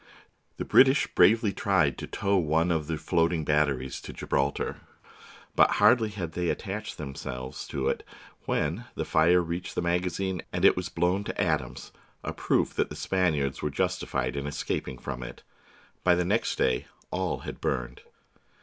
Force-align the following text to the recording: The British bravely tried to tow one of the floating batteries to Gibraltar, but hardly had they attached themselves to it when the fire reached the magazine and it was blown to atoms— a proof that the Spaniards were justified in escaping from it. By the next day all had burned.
The 0.57 0.65
British 0.65 1.05
bravely 1.05 1.53
tried 1.53 1.95
to 1.99 2.07
tow 2.07 2.35
one 2.37 2.71
of 2.71 2.87
the 2.87 2.97
floating 2.97 3.45
batteries 3.45 4.01
to 4.01 4.11
Gibraltar, 4.11 4.77
but 5.55 5.73
hardly 5.73 6.09
had 6.09 6.31
they 6.31 6.49
attached 6.49 6.97
themselves 6.97 7.67
to 7.67 7.87
it 7.87 8.01
when 8.45 8.85
the 8.95 9.05
fire 9.05 9.41
reached 9.41 9.75
the 9.75 9.81
magazine 9.83 10.41
and 10.51 10.65
it 10.65 10.75
was 10.75 10.89
blown 10.89 11.23
to 11.25 11.39
atoms— 11.39 11.91
a 12.23 12.33
proof 12.33 12.73
that 12.73 12.89
the 12.89 12.95
Spaniards 12.95 13.61
were 13.61 13.69
justified 13.69 14.35
in 14.35 14.47
escaping 14.47 14.97
from 14.97 15.21
it. 15.21 15.43
By 16.03 16.15
the 16.15 16.25
next 16.25 16.55
day 16.57 16.87
all 17.11 17.41
had 17.41 17.61
burned. 17.61 18.01